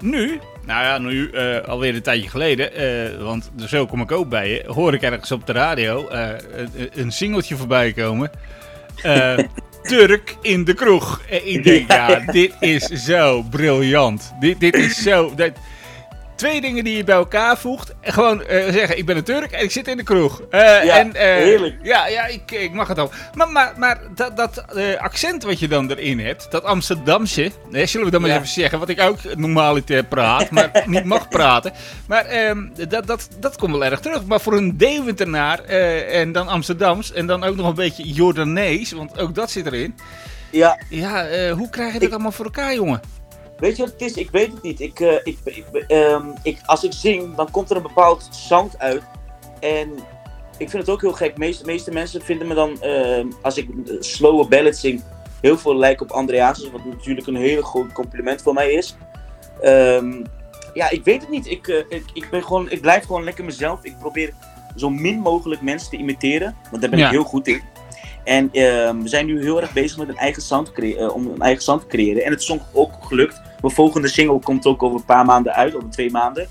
nu, 0.00 0.40
nou 0.66 0.84
ja, 0.84 0.98
nu 0.98 1.30
eh, 1.30 1.68
alweer 1.68 1.94
een 1.94 2.02
tijdje 2.02 2.28
geleden, 2.28 2.74
eh, 2.74 3.22
want 3.22 3.50
zo 3.66 3.86
kom 3.86 4.00
ik 4.00 4.12
ook 4.12 4.28
bij 4.28 4.50
je, 4.50 4.64
hoor 4.66 4.94
ik 4.94 5.02
ergens 5.02 5.32
op 5.32 5.46
de 5.46 5.52
radio 5.52 6.08
eh, 6.08 6.28
een, 6.52 6.90
een 6.94 7.12
singeltje 7.12 7.56
voorbij 7.56 7.92
komen. 7.92 8.30
Turk 9.82 10.36
in 10.42 10.64
de 10.64 10.74
kroeg. 10.74 11.22
En 11.30 11.48
ik 11.48 11.64
denk, 11.64 11.92
ja, 11.92 12.18
dit 12.18 12.54
is 12.60 12.84
zo 12.84 13.42
briljant. 13.42 14.32
Dit, 14.40 14.60
dit 14.60 14.76
is 14.76 15.02
zo... 15.02 15.34
Dat, 15.34 15.52
twee 16.34 16.60
dingen 16.60 16.84
die 16.84 16.96
je 16.96 17.04
bij 17.04 17.14
elkaar 17.14 17.58
voegt. 17.58 17.94
En 18.00 18.12
gewoon 18.12 18.42
eh, 18.44 18.72
zeggen, 18.72 18.98
ik 18.98 19.06
ben 19.06 19.16
een 19.16 19.22
Turk 19.24 19.50
en 19.52 19.62
ik 19.64 19.70
zit 19.70 19.88
in 19.88 19.96
de 19.96 20.02
kroeg. 20.02 20.42
Eh, 20.50 20.60
Ja, 20.84 20.98
en, 20.98 21.14
eh, 21.14 21.22
heerlijk. 21.24 21.76
Ja, 21.82 22.06
ja 22.06 22.26
ik, 22.26 22.50
ik 22.50 22.72
mag 22.72 22.88
het 22.88 22.98
al. 22.98 23.10
Maar, 23.34 23.50
maar, 23.50 23.72
maar 23.76 24.00
dat, 24.14 24.36
dat 24.36 24.64
accent 24.98 25.42
wat 25.42 25.58
je 25.58 25.68
dan 25.68 25.90
erin 25.90 26.20
hebt, 26.20 26.46
dat 26.50 26.64
Amsterdamse, 26.64 27.50
hè, 27.70 27.86
zullen 27.86 28.06
we 28.06 28.12
dan 28.12 28.20
maar 28.20 28.30
Ja. 28.30 28.36
even 28.36 28.48
zeggen, 28.48 28.78
wat 28.78 28.88
ik 28.88 29.00
ook 29.00 29.18
normaliter 29.36 30.04
praat, 30.04 30.50
maar 30.50 30.82
niet 30.86 31.04
mag 31.04 31.28
praten. 31.28 31.72
Maar 32.08 32.24
ehm, 32.26 32.62
dat, 32.88 33.06
dat, 33.06 33.28
dat 33.40 33.56
komt 33.56 33.72
wel 33.72 33.84
erg 33.84 34.00
terug. 34.00 34.24
Maar 34.24 34.40
voor 34.40 34.56
een 34.56 34.76
Deventenaar 34.76 35.58
en 35.64 36.32
dan 36.32 36.48
Amsterdams 36.48 37.12
en 37.12 37.26
dan 37.26 37.44
ook 37.44 37.56
nog 37.56 37.66
een 37.68 37.74
beetje 37.74 38.12
Jordanees, 38.12 38.92
want 38.92 39.18
ook 39.18 39.34
dat 39.34 39.50
zit 39.50 39.66
erin. 39.66 39.94
Ja, 40.50 40.78
Ja, 40.88 41.26
hoe 41.50 41.70
krijg 41.70 41.92
je 41.92 41.98
dat 41.98 42.02
Ik- 42.08 42.12
allemaal 42.14 42.32
voor 42.32 42.44
elkaar, 42.44 42.74
jongen? 42.74 43.00
Weet 43.58 43.76
je 43.76 43.82
wat 43.82 43.92
het 43.92 44.00
is? 44.00 44.12
Ik 44.12 44.30
weet 44.30 44.52
het 44.52 44.62
niet. 44.62 44.80
Ik, 44.80 45.00
eh, 45.00 45.14
ik, 45.24 45.38
ik, 45.44 45.64
ehm, 45.86 46.26
ik, 46.42 46.58
als 46.66 46.84
ik 46.84 46.92
zing, 46.92 47.34
dan 47.34 47.50
komt 47.50 47.70
er 47.70 47.76
een 47.76 47.82
bepaald 47.82 48.28
sound 48.30 48.78
uit. 48.78 49.02
En 49.60 49.90
ik 50.58 50.70
vind 50.70 50.72
het 50.72 50.90
ook 50.90 51.00
heel 51.00 51.12
gek. 51.12 51.32
De 51.34 51.38
meeste, 51.40 51.64
meeste 51.64 51.90
mensen 51.90 52.22
vinden 52.22 52.46
me 52.46 52.54
dan, 52.54 52.82
ehm, 52.82 53.26
als 53.42 53.56
ik 53.56 53.68
eh, 53.68 53.94
slowe 54.00 54.48
ballads 54.48 54.80
zing, 54.80 55.02
heel 55.40 55.58
veel 55.58 55.76
lijken 55.76 56.06
op 56.06 56.12
André 56.12 56.40
Hazes. 56.40 56.70
Wat 56.70 56.84
natuurlijk 56.84 57.26
een 57.26 57.36
hele 57.36 57.62
groot 57.64 57.92
compliment 57.92 58.42
voor 58.42 58.54
mij 58.54 58.72
is. 58.72 58.96
Ehm, 59.60 60.24
ja, 60.74 60.90
ik 60.90 61.04
weet 61.04 61.20
het 61.20 61.30
niet. 61.30 61.46
Ik, 61.50 61.68
eh, 61.68 61.78
ik, 61.88 62.04
ik, 62.12 62.30
ben 62.30 62.42
gewoon, 62.42 62.70
ik 62.70 62.80
blijf 62.80 63.04
gewoon 63.04 63.24
lekker 63.24 63.44
mezelf. 63.44 63.84
Ik 63.84 63.98
probeer 63.98 64.32
zo 64.76 64.90
min 64.90 65.18
mogelijk 65.18 65.62
mensen 65.62 65.90
te 65.90 65.96
imiteren. 65.96 66.56
Want 66.70 66.82
daar 66.82 66.90
ben 66.90 66.98
Ja. 66.98 67.06
ik 67.06 67.12
heel 67.12 67.24
goed 67.24 67.48
in. 67.48 67.62
En 68.24 68.48
ehm, 68.52 68.98
we 69.02 69.08
zijn 69.08 69.26
nu 69.26 69.42
heel 69.42 69.60
erg 69.60 69.72
bezig 69.72 69.98
met 69.98 70.08
een 70.08 70.16
eigen 70.16 70.42
sound 70.42 70.72
eh, 70.72 71.14
om 71.14 71.26
een 71.26 71.40
eigen 71.42 71.62
sound 71.62 71.80
te 71.80 71.86
creëren. 71.86 72.24
En 72.24 72.30
het 72.30 72.40
is 72.40 72.58
ook 72.72 72.92
gelukt. 73.00 73.40
Mijn 73.60 73.74
volgende 73.74 74.08
single 74.08 74.38
komt 74.38 74.66
ook 74.66 74.82
over 74.82 74.98
een 74.98 75.04
paar 75.04 75.24
maanden 75.24 75.54
uit, 75.54 75.74
over 75.76 75.90
twee 75.90 76.10
maanden. 76.10 76.48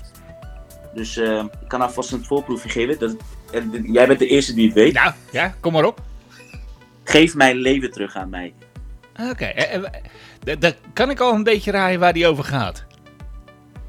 Dus 0.94 1.16
eh, 1.16 1.38
ik 1.62 1.68
kan 1.68 1.80
alvast 1.80 2.12
een 2.12 2.24
voorproefje 2.24 2.68
geven. 2.68 2.98
Dat, 2.98 3.16
jij 3.92 4.06
bent 4.06 4.18
de 4.18 4.26
eerste 4.26 4.54
die 4.54 4.64
het 4.66 4.74
weet. 4.74 4.92
Nou, 4.92 5.12
ja, 5.32 5.54
kom 5.60 5.72
maar 5.72 5.84
op. 5.84 6.00
Geef 7.04 7.34
mijn 7.34 7.56
leven 7.56 7.90
terug 7.90 8.16
aan 8.16 8.28
mij. 8.30 8.54
Oké, 9.30 9.44
eh, 9.44 9.74
eh, 9.74 9.82
d- 10.44 10.60
dan 10.60 10.72
kan 10.92 11.10
ik 11.10 11.20
al 11.20 11.34
een 11.34 11.42
beetje 11.42 11.70
raaien 11.70 12.00
waar 12.00 12.12
die 12.12 12.26
over 12.26 12.44
gaat. 12.44 12.84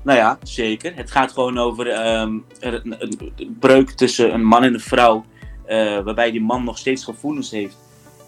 Nou 0.03 0.17
ja, 0.17 0.37
zeker. 0.43 0.95
Het 0.95 1.11
gaat 1.11 1.31
gewoon 1.31 1.57
over 1.57 1.87
ehm, 1.89 2.29
een, 2.59 2.81
een- 2.99 3.31
een 3.37 3.57
breuk 3.59 3.89
tussen 3.91 4.33
een 4.33 4.43
man 4.43 4.63
en 4.63 4.73
een 4.73 4.79
vrouw. 4.79 5.25
Eh, 5.67 5.99
waarbij 6.03 6.31
die 6.31 6.41
man 6.41 6.63
nog 6.63 6.77
steeds 6.77 7.03
gevoelens 7.03 7.51
heeft. 7.51 7.77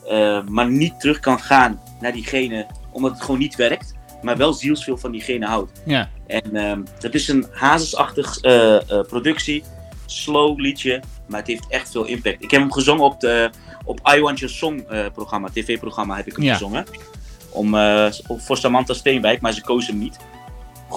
eh, 0.09 0.41
maar 0.47 0.69
niet 0.69 0.99
terug 0.99 1.19
kan 1.19 1.39
gaan 1.39 1.81
naar 2.01 2.11
diegene. 2.13 2.65
Omdat 2.91 3.11
het 3.11 3.21
gewoon 3.21 3.39
niet 3.39 3.55
werkt. 3.55 3.93
Maar 4.21 4.37
wel 4.37 4.53
zielsveel 4.53 4.97
van 4.97 5.11
diegene 5.11 5.45
houdt. 5.45 5.71
Ja. 5.85 6.09
En 6.27 6.55
ehm, 6.55 6.81
het 6.99 7.13
is 7.13 7.27
een 7.27 7.45
hazesachtig 7.51 8.37
eh, 8.39 8.77
productie. 9.07 9.63
Slow 10.05 10.59
liedje. 10.59 11.01
Maar 11.25 11.39
het 11.39 11.47
heeft 11.47 11.65
echt 11.69 11.91
veel 11.91 12.05
impact. 12.05 12.43
Ik 12.43 12.51
heb 12.51 12.61
hem 12.61 12.71
gezongen 12.71 13.03
op, 13.03 13.19
de, 13.19 13.49
op 13.85 14.09
I 14.15 14.19
Want 14.21 14.39
Your 14.39 14.53
Song 14.55 14.85
programma. 15.13 15.47
TV-programma 15.53 16.15
heb 16.15 16.27
ik 16.27 16.35
hem 16.35 16.45
Ja. 16.45 16.53
gezongen. 16.53 16.85
Om, 17.49 17.69
voor 18.27 18.57
Samantha 18.57 18.93
Steenwijk. 18.93 19.41
Maar 19.41 19.53
ze 19.53 19.61
koos 19.61 19.87
hem 19.87 19.97
niet. 19.97 20.17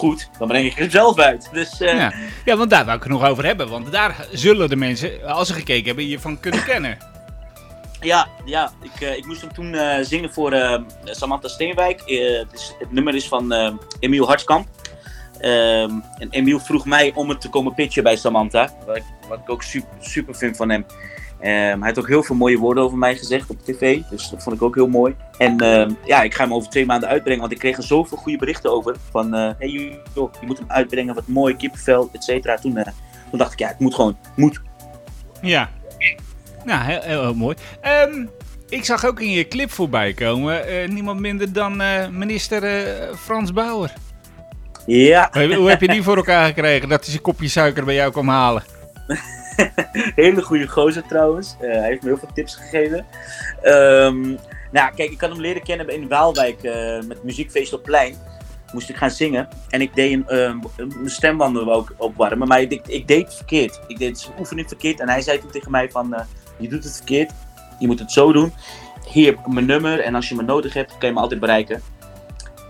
Goed, 0.01 0.31
dan 0.39 0.49
breng 0.49 0.67
ik 0.67 0.75
hem 0.75 0.91
zelf 0.91 1.19
uit. 1.19 1.49
Dus 1.53 1.81
eh, 1.81 1.95
Ja. 1.95 2.13
ja, 2.45 2.57
want 2.57 2.71
daar 2.71 2.85
wou 2.85 2.97
ik 2.97 3.03
het 3.03 3.13
nog 3.13 3.25
over 3.25 3.45
hebben. 3.45 3.69
Want 3.69 3.93
daar 3.93 4.27
zullen 4.33 4.69
de 4.69 4.77
mensen, 4.77 5.27
als 5.27 5.49
ze 5.49 5.55
gekeken 5.55 5.87
hebben, 5.87 6.09
je 6.09 6.21
van 6.21 6.41
kunnen 6.41 6.65
kennen. 6.65 6.99
Ja, 8.01 8.29
ja 8.45 8.73
ik, 8.83 9.01
eh, 9.01 9.17
ik 9.17 9.27
moest 9.27 9.41
hem 9.41 9.53
toen 9.53 9.75
eh, 9.75 10.05
zingen 10.05 10.33
voor 10.33 10.83
Samantha 11.05 11.49
Steenwijk. 11.49 12.03
Het, 12.79 12.91
nummer 12.91 13.15
is 13.15 13.29
van 13.29 13.79
Emiel 13.99 14.27
Hartskamp. 14.27 14.69
Ehm, 15.41 15.91
en 16.19 16.31
Emiel 16.31 16.61
vroeg 16.61 16.87
mij 16.87 17.13
om 17.15 17.29
het 17.29 17.41
te 17.41 17.49
komen 17.49 17.75
pitchen 17.75 18.03
bij 18.03 18.17
Samantha. 18.17 18.71
Wat 18.87 18.97
ik, 18.97 19.05
wat 19.29 19.39
ik 19.39 19.51
ook 19.51 19.63
super, 19.63 19.89
super 20.01 20.35
vind 20.35 20.57
van 20.57 20.71
hem. 20.71 20.87
Ehm, 21.41 21.79
hij 21.79 21.79
heeft 21.81 21.99
ook 21.99 22.09
heel 22.09 22.23
veel 22.23 22.37
mooie 22.37 22.59
woorden 22.59 22.85
over 22.85 22.99
mij 22.99 23.17
gezegd 23.17 23.51
op 23.51 23.65
tv. 23.65 24.01
Dus 24.11 24.29
dat 24.29 24.43
vond 24.43 24.57
ik 24.57 24.63
ook 24.63 24.75
heel 24.75 24.89
mooi. 24.89 25.15
En 25.39 25.59
ehm, 25.59 25.91
ja, 26.05 26.23
ik 26.23 26.35
ga 26.35 26.43
hem 26.43 26.55
over 26.55 26.71
twee 26.71 26.87
maanden 26.87 27.09
uitbrengen. 27.09 27.41
Want 27.41 27.53
ik 27.53 27.59
kreeg 27.59 27.77
er 27.77 27.83
zoveel 27.83 28.17
goede 28.17 28.39
berichten 28.39 28.73
over. 28.73 28.97
Van, 29.11 29.35
eh 29.35 29.51
hey 29.59 29.69
joh, 30.15 30.33
je 30.41 30.47
moet 30.47 30.59
hem 30.59 30.71
uitbrengen. 30.71 31.15
Wat 31.15 31.27
mooi, 31.27 31.57
kippenvel, 31.57 32.09
et 32.13 32.25
cetera. 32.25 32.57
Toen, 32.57 32.77
eh, 32.77 32.93
toen 33.31 33.39
dacht 33.39 33.53
ik, 33.53 33.59
ja, 33.59 33.69
het 33.69 33.79
moet 33.79 33.95
gewoon. 33.95 34.17
Moet. 34.37 34.61
Ja. 35.43 35.71
Nou, 36.65 36.85
heel, 36.85 37.01
heel, 37.01 37.23
heel 37.23 37.35
mooi. 37.35 37.57
Ehm, 37.81 38.27
ik 38.69 38.85
zag 38.85 39.07
ook 39.07 39.21
in 39.21 39.31
je 39.31 39.49
clip 39.49 39.71
voorbij 39.71 40.13
komen, 40.13 40.67
eh, 40.67 40.89
niemand 40.89 41.21
minder 41.21 41.53
dan 41.53 41.83
minister 42.19 42.63
Frans 43.17 43.53
Bauer. 43.53 43.93
Ja, 44.87 45.29
Hoe 45.33 45.55
hoe 45.55 45.69
heb 45.69 45.81
je 45.81 45.89
die 45.89 46.03
voor 46.09 46.17
elkaar 46.17 46.47
gekregen 46.47 46.89
dat 46.89 47.01
hij 47.01 47.11
zijn 47.11 47.23
kopje 47.23 47.49
suiker 47.49 47.85
bij 47.85 47.95
jou 47.95 48.13
kwam 48.13 48.29
halen? 48.29 48.63
Hele 50.15 50.43
goede 50.43 50.69
gozer 50.69 51.07
trouwens. 51.07 51.57
Eh, 51.61 51.71
hij 51.71 51.89
heeft 51.89 52.03
me 52.03 52.09
heel 52.09 52.19
veel 52.19 52.33
tips 52.35 52.55
gegeven. 52.55 53.07
Ehm, 53.63 54.21
nou, 54.73 54.95
kijk, 54.95 55.11
ik 55.11 55.21
had 55.21 55.31
hem 55.31 55.41
leren 55.41 55.63
kennen 55.63 55.89
in 55.89 56.09
Waalwijk 56.09 56.63
eh, 56.63 57.01
met 57.03 57.23
muziekfeest 57.23 57.73
op 57.73 57.83
plein. 57.83 58.15
Moest 58.73 58.89
ik 58.89 58.97
gaan 58.97 59.11
zingen. 59.11 59.49
En 59.69 59.81
ik 59.81 59.95
deed 59.95 60.13
een, 60.13 60.29
ehm, 60.29 60.59
mijn 60.77 61.11
stembanden 61.11 61.65
wou 61.65 61.83
ik 61.83 61.93
opwarmen. 61.97 62.49
Maar 62.49 62.61
ik, 62.61 62.87
ik 62.87 63.09
deed 63.09 63.25
het 63.25 63.35
verkeerd. 63.35 63.81
Ik 63.87 63.99
deed 63.99 64.19
zijn 64.19 64.35
oefening 64.39 64.69
verkeerd. 64.69 65.01
En 65.01 65.09
hij 65.09 65.21
zei 65.21 65.39
toen 65.39 65.51
tegen 65.51 65.71
mij 65.71 65.91
van, 65.91 66.15
eh, 66.15 66.25
je 66.59 66.69
doet 66.69 66.85
het 66.85 66.97
verkeerd. 66.97 67.33
Je 67.79 67.87
moet 67.87 67.99
het 67.99 68.13
zo 68.13 68.33
doen. 68.33 68.53
Hier 69.07 69.37
mijn 69.47 69.67
nummer. 69.67 70.01
En 70.01 70.15
als 70.15 70.29
je 70.29 70.35
me 70.35 70.43
nodig 70.43 70.75
hebt, 70.75 70.99
kan 70.99 71.09
je 71.09 71.15
me 71.15 71.21
altijd 71.21 71.41
bereiken. 71.41 71.83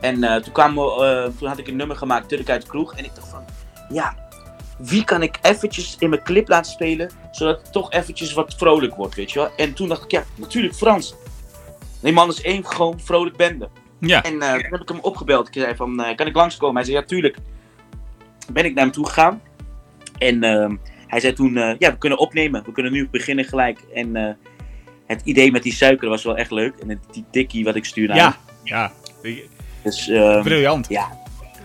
En 0.00 0.42
toen, 0.42 0.75
toen 1.38 1.49
had 1.49 1.59
ik 1.59 1.68
een 1.68 1.76
nummer 1.76 1.97
gemaakt, 1.97 2.28
Turk 2.28 2.50
uit 2.50 2.62
de 2.62 2.68
kroeg. 2.68 2.94
En 2.94 3.04
ik 3.04 3.14
dacht 3.14 3.28
van, 3.28 3.44
ja, 3.88 4.14
wie 4.82 5.04
kan 5.04 5.22
ik 5.22 5.38
eventjes 5.42 5.96
in 5.99 6.10
mijn 6.10 6.22
clip 6.22 6.49
laten 6.49 6.72
spelen, 6.72 7.10
zodat 7.30 7.60
het 7.62 7.72
toch 7.72 7.92
eventjes 7.92 8.32
wat 8.32 8.54
vrolijk 8.56 8.94
wordt, 8.94 9.14
weet 9.14 9.30
je 9.32 9.38
wel. 9.38 9.50
En 9.56 9.72
toen 9.75 9.88
dacht 9.88 10.04
ik, 10.04 10.10
ja, 10.10 10.25
natuurlijk 10.34 10.75
Frans. 10.75 11.14
Nee 12.00 12.12
man, 12.12 12.28
is 12.28 12.42
één 12.42 12.66
gewoon 12.66 13.00
vrolijk 13.00 13.37
bende. 13.37 13.68
Ja. 14.00 14.22
En 14.22 14.42
eh, 14.42 14.52
toen 14.52 14.70
heb 14.70 14.80
ik 14.80 14.88
hem 14.88 14.99
opgebeld. 15.00 15.49
Ik 15.49 15.62
zei 15.62 15.76
van, 15.76 16.02
eh, 16.02 16.16
kan 16.16 16.26
ik 16.26 16.34
langskomen? 16.34 16.75
Hij 16.76 16.84
zei, 16.84 16.96
ja, 16.96 17.02
tuurlijk. 17.04 17.37
Ben 18.52 18.64
ik 18.64 18.75
naar 18.75 18.84
hem 18.84 18.92
toe 18.92 19.06
gegaan. 19.06 19.42
En 20.18 20.42
ehm, 20.42 20.76
hij 21.06 21.20
zei 21.20 21.32
toen, 21.32 21.56
eh, 21.56 21.75
ja, 21.78 21.90
we 21.90 21.99
kunnen 21.99 22.18
opnemen. 22.18 22.62
We 22.64 22.72
kunnen 22.72 22.92
nu 22.92 23.08
beginnen 23.08 23.44
gelijk. 23.44 23.80
En 23.94 24.38
het 25.06 25.20
idee 25.25 25.50
met 25.52 25.62
die 25.62 25.72
suiker 25.72 26.08
was 26.08 26.25
wel 26.25 26.37
echt 26.37 26.50
leuk. 26.50 26.75
En 26.82 26.88
het- 26.88 26.99
die 27.12 27.25
tikkie 27.30 27.64
wat 27.64 27.75
ik 27.75 27.84
stuurde 27.84 28.12
aan 28.12 28.18
Ja, 28.18 28.25
hem. 28.25 28.92
ja. 29.22 29.42
Dus, 29.82 30.08
ehm, 30.08 30.42
Briljant. 30.42 30.88
ja. 30.88 31.18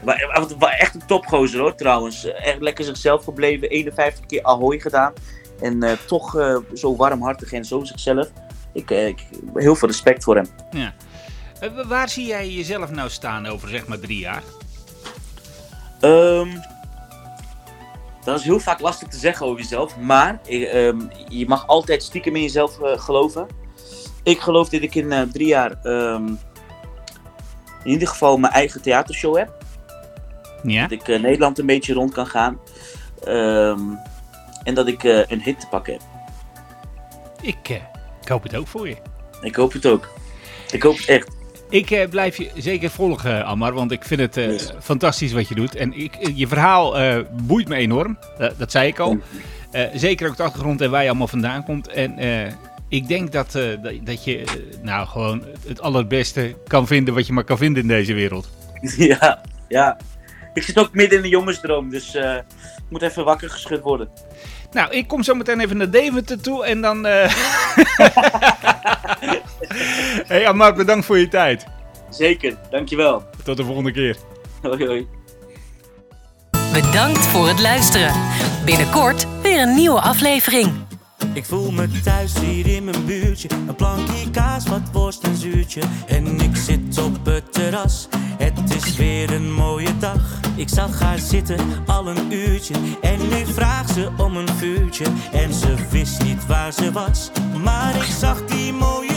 Maar, 0.05 0.71
echt 0.77 0.95
een 0.95 1.05
topgozer 1.05 1.59
hoor, 1.59 1.75
trouwens. 1.75 2.25
Echt 2.25 2.61
lekker 2.61 2.85
zichzelf 2.85 3.23
gebleven. 3.23 3.69
51 3.69 4.25
keer 4.25 4.43
Ahoy 4.43 4.79
gedaan. 4.79 5.13
En 5.61 5.83
eh, 5.83 5.91
toch 6.05 6.37
eh, 6.37 6.57
zo 6.73 6.95
warmhartig 6.95 7.51
en 7.51 7.65
zo 7.65 7.83
zichzelf. 7.83 8.27
Ik, 8.73 8.91
eh, 8.91 9.07
ik 9.07 9.19
heel 9.53 9.75
veel 9.75 9.87
respect 9.87 10.23
voor 10.23 10.35
hem. 10.35 10.47
Wa- 11.59 11.87
waar 11.87 12.09
zie 12.09 12.25
jij 12.25 12.49
jezelf 12.49 12.91
nou 12.91 13.09
staan 13.09 13.45
over 13.45 13.69
zeg 13.69 13.87
maar 13.87 13.99
drie 13.99 14.19
jaar? 14.19 14.43
Ehm, 15.99 16.49
dat 18.23 18.39
is 18.39 18.45
heel 18.45 18.59
vaak 18.59 18.79
lastig 18.79 19.07
te 19.07 19.17
zeggen 19.17 19.45
over 19.45 19.61
jezelf. 19.61 19.97
Maar 19.97 20.39
eh, 20.45 20.87
ehm, 20.87 20.99
je 21.27 21.47
mag 21.47 21.67
altijd 21.67 22.03
stiekem 22.03 22.35
in 22.35 22.41
jezelf 22.41 22.77
geloven. 22.81 23.47
Ik 24.23 24.39
geloof 24.39 24.69
dat 24.69 24.81
ik 24.81 24.95
in 24.95 25.29
drie 25.31 25.47
jaar 25.47 25.71
ehm, 25.83 26.27
in 27.83 27.91
ieder 27.91 28.07
geval 28.07 28.37
mijn 28.37 28.53
eigen 28.53 28.81
theatershow 28.81 29.37
heb. 29.37 29.64
Ja. 30.65 30.81
Dat 30.81 30.91
ik 30.91 31.07
eh, 31.07 31.21
Nederland 31.21 31.59
een 31.59 31.65
beetje 31.65 31.93
rond 31.93 32.13
kan 32.13 32.27
gaan. 32.27 32.59
Ehm, 33.23 33.79
en 34.63 34.73
dat 34.73 34.87
ik 34.87 35.03
eh, 35.03 35.19
een 35.27 35.41
hit 35.41 35.59
te 35.59 35.67
pakken 35.67 35.93
heb. 35.93 36.01
Ik, 37.41 37.69
eh, 37.69 37.75
ik 38.21 38.27
hoop 38.27 38.43
het 38.43 38.55
ook 38.55 38.67
voor 38.67 38.87
je. 38.87 38.95
Ik 39.41 39.55
hoop 39.55 39.73
het 39.73 39.85
ook. 39.85 40.07
Ik 40.71 40.83
hoop 40.83 40.97
het 40.97 41.07
echt. 41.07 41.35
Ik 41.69 41.91
eh, 41.91 42.09
blijf 42.09 42.37
je 42.37 42.49
zeker 42.55 42.89
volgen, 42.89 43.45
Amar, 43.45 43.73
want 43.73 43.91
ik 43.91 44.03
vind 44.03 44.19
het 44.19 44.37
eh, 44.37 44.45
Yes. 44.51 44.71
fantastisch 44.81 45.31
wat 45.33 45.47
je 45.47 45.55
doet. 45.55 45.75
En 45.75 45.93
ik, 45.93 46.17
je 46.33 46.47
verhaal 46.47 46.97
eh, 46.97 47.19
boeit 47.31 47.67
me 47.67 47.75
enorm, 47.75 48.17
dat 48.57 48.71
zei 48.71 48.87
ik 48.87 48.99
al. 48.99 49.17
Zeker 49.93 50.27
ook 50.29 50.37
de 50.37 50.43
achtergrond 50.43 50.81
en 50.81 50.91
waar 50.91 51.01
je 51.03 51.07
allemaal 51.09 51.27
vandaan 51.27 51.63
komt. 51.63 51.87
En 51.87 52.19
ik 52.89 53.07
denk 53.07 53.31
dat, 53.31 53.51
dat, 53.51 53.93
dat 54.03 54.23
je 54.23 54.43
nou 54.81 55.07
gewoon 55.07 55.43
het 55.67 55.81
allerbeste 55.81 56.55
kan 56.67 56.87
vinden 56.87 57.13
wat 57.13 57.27
je 57.27 57.33
maar 57.33 57.43
kan 57.43 57.57
vinden 57.57 57.81
in 57.81 57.87
deze 57.87 58.13
wereld. 58.13 58.49
ja, 58.97 59.41
ja. 59.67 59.97
Ik 60.55 60.63
zit 60.63 60.77
ook 60.77 60.93
midden 60.93 61.17
in 61.17 61.23
de 61.23 61.29
jongensdroom, 61.29 61.89
dus 61.89 62.15
eh, 62.15 62.35
ik 62.35 62.89
moet 62.89 63.01
even 63.01 63.25
wakker 63.25 63.49
geschud 63.49 63.81
worden. 63.81 64.09
Nou, 64.71 64.91
ik 64.91 65.07
kom 65.07 65.23
zo 65.23 65.33
meteen 65.33 65.59
even 65.59 65.77
naar 65.77 65.89
Deventer 65.89 66.41
toe 66.41 66.65
en 66.65 66.81
dan... 66.81 67.05
eh 67.05 67.35
hey 70.27 70.47
Amar, 70.47 70.73
bedankt 70.73 71.05
voor 71.05 71.17
je 71.17 71.27
tijd. 71.27 71.65
Zeker, 72.09 72.57
dankjewel. 72.69 73.23
Tot 73.43 73.57
de 73.57 73.63
volgende 73.63 73.91
keer. 73.91 74.17
Hoi 74.61 74.85
hoi. 74.85 75.07
Bedankt 76.73 77.25
voor 77.25 77.47
het 77.47 77.59
luisteren. 77.59 78.13
Binnenkort 78.65 79.41
weer 79.41 79.61
een 79.61 79.75
nieuwe 79.75 80.01
aflevering. 80.01 80.71
Ik 81.33 81.45
voel 81.45 81.71
me 81.71 82.01
thuis 82.03 82.39
hier 82.39 82.67
in 82.67 82.83
mijn 82.83 83.05
buurtje. 83.05 83.47
Een 83.67 83.75
plankje 83.75 84.31
kaas, 84.31 84.67
wat 84.67 84.91
worst 84.91 85.23
en 85.23 85.35
zuurtje. 85.35 85.81
En 86.07 86.39
ik 86.39 86.55
zit 86.55 87.03
op 87.03 87.25
het 87.25 87.53
terras. 87.53 88.07
Het 88.75 88.85
is 88.85 88.95
weer 88.95 89.33
een 89.33 89.53
mooie 89.53 89.97
dag. 89.97 90.39
Ik 90.55 90.69
zag 90.69 90.99
haar 90.99 91.19
zitten 91.19 91.59
al 91.85 92.07
een 92.07 92.31
uurtje. 92.31 92.73
En 93.01 93.27
nu 93.27 93.45
vraagt 93.45 93.93
ze 93.93 94.09
om 94.17 94.37
een 94.37 94.49
vuurtje. 94.49 95.05
En 95.31 95.53
ze 95.53 95.75
wist 95.89 96.23
niet 96.23 96.45
waar 96.45 96.71
ze 96.71 96.91
was. 96.91 97.31
Maar 97.63 97.95
ik 97.95 98.15
zag 98.19 98.45
die 98.45 98.73
mooie 98.73 99.14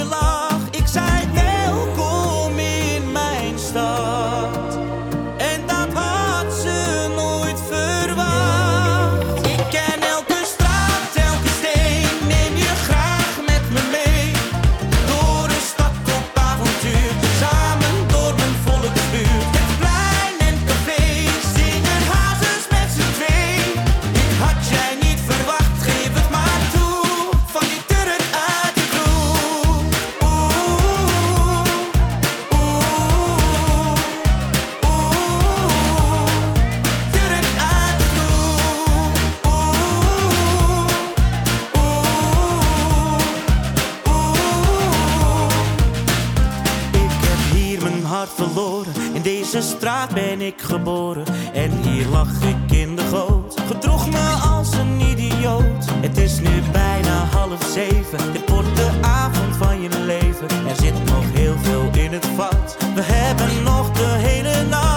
In 49.12 49.22
deze 49.22 49.60
straat 49.60 50.14
ben 50.14 50.40
ik 50.40 50.60
geboren. 50.60 51.24
En 51.52 51.70
hier 51.82 52.06
lag 52.06 52.28
ik 52.42 52.76
in 52.76 52.96
de 52.96 53.02
goot. 53.02 53.60
Gedroeg 53.66 54.10
me 54.10 54.36
als 54.50 54.72
een 54.72 55.00
idioot. 55.00 55.84
Het 56.00 56.18
is 56.18 56.40
nu 56.40 56.62
bijna 56.72 57.24
half 57.24 57.64
zeven. 57.72 58.32
Dit 58.32 58.50
wordt 58.50 58.76
de 58.76 58.90
avond 59.00 59.56
van 59.56 59.82
je 59.82 59.88
leven. 60.06 60.48
Er 60.68 60.76
zit 60.76 61.04
nog 61.04 61.24
heel 61.32 61.54
veel 61.62 62.02
in 62.02 62.12
het 62.12 62.26
vat. 62.36 62.76
We 62.94 63.02
hebben 63.02 63.62
nog 63.62 63.90
de 63.90 64.06
hele 64.06 64.64
nacht. 64.68 64.87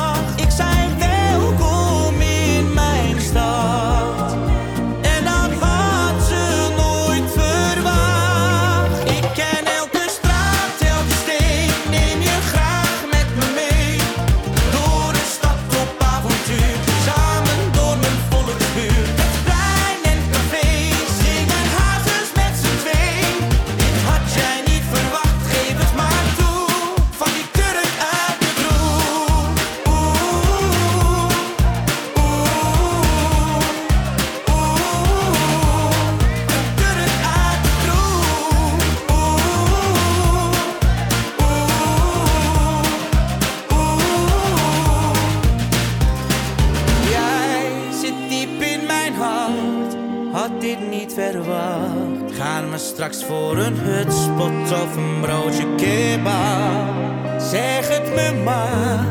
verwacht. 51.22 52.36
Gaan 52.38 52.72
we 52.72 52.78
straks 52.78 53.24
voor 53.24 53.58
een 53.58 53.78
hutspot 53.78 54.72
of 54.72 54.96
een 54.96 55.20
broodje 55.22 55.76
kebab? 55.76 57.42
Zeg 57.42 57.88
het 57.88 58.14
me 58.16 58.42
maar, 58.44 59.06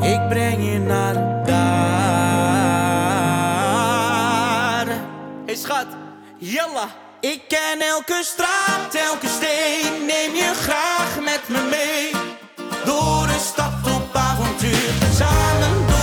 ik 0.00 0.28
breng 0.28 0.72
je 0.72 0.78
naar 0.78 1.44
daar. 1.44 1.66
Hey 5.46 5.54
schat, 5.54 5.86
jalla. 6.38 6.88
Ik 7.20 7.40
ken 7.48 7.80
elke 7.80 8.20
straat, 8.22 8.94
elke 8.94 9.26
steen. 9.26 10.06
Neem 10.06 10.34
je 10.34 10.52
graag 10.54 11.20
met 11.20 11.48
me 11.48 11.68
mee. 11.70 12.10
Door 12.84 13.26
de 13.26 13.38
stad 13.38 13.94
op 13.94 14.14
avontuur, 14.14 14.92
samen 15.14 15.86
door. 15.86 15.95